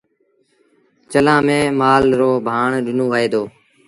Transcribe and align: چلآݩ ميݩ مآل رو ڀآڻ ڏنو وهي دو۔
چلآݩ 1.11 1.43
ميݩ 1.45 1.73
مآل 1.79 2.05
رو 2.19 2.31
ڀآڻ 2.47 2.69
ڏنو 2.85 3.05
وهي 3.11 3.27
دو۔ 3.33 3.43